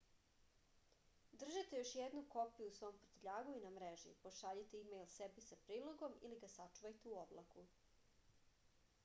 држите 1.43 1.81
још 1.81 1.91
једну 1.97 2.23
копију 2.35 2.69
у 2.71 2.73
свом 2.77 2.97
пртљагу 3.03 3.53
и 3.59 3.61
на 3.67 3.71
мрежи 3.77 4.15
пошаљите 4.25 4.81
имејл 4.81 5.07
себи 5.19 5.45
са 5.51 5.61
прилогом 5.69 6.19
или 6.25 6.43
га 6.43 6.51
сачувајте 6.57 7.13
у 7.15 7.17
облаку 7.29 7.69